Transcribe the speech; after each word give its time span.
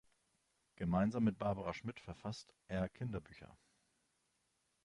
Gemeinsam 0.77 1.25
mit 1.25 1.37
Barbara 1.37 1.75
Schmidt 1.75 1.99
verfasst 1.99 2.55
er 2.69 2.89
Kinderbücher. 2.89 3.55